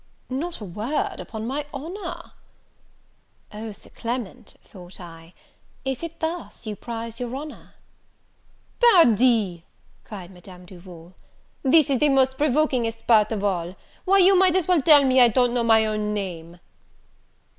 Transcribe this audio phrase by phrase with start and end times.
[0.31, 2.31] "Not a word, upon my honour."
[3.53, 5.35] O, Sir Clement, thought I,
[5.85, 7.75] is it thus you prize your honour!
[8.79, 9.63] "Pardi,"
[10.03, 11.13] cried Madame Duval,
[11.61, 13.75] "this is the most provokingest part of all!
[14.03, 16.59] why, you might as well tell me I don't know my own name."